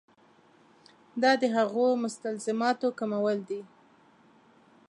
دا 1.21 1.31
د 1.41 1.43
هغو 1.55 1.85
مستلزماتو 2.03 2.87
کمول 2.99 3.39
دي. 3.49 3.61